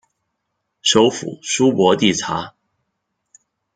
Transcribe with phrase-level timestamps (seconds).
[0.81, 2.55] 首府苏博蒂察。